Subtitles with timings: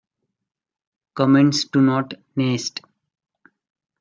[1.13, 2.81] Comments do not nest.